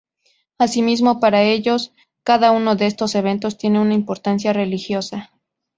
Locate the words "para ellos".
1.19-1.93